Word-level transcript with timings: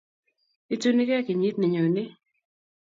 Itunikei 0.73 1.25
kenyit 1.27 1.57
ne 1.59 1.67
nyonei 1.73 2.09